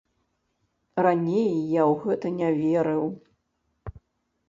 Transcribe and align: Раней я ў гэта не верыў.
Раней 1.05 1.53
я 1.75 1.83
ў 1.91 2.01
гэта 2.07 2.27
не 2.41 2.49
верыў. 2.61 3.07